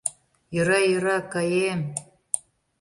—Йӧра, 0.55 0.79
йӧра, 0.83 1.17
каем... 1.33 1.81